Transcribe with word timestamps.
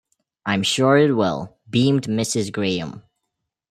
"I'm 0.47 0.63
sure 0.63 0.97
it 0.97 1.11
will," 1.11 1.57
beamed 1.69 2.07
Mrs. 2.07 2.51
Graham. 2.51 3.03